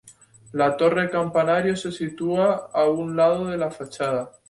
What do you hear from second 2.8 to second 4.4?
un lado de la fachada.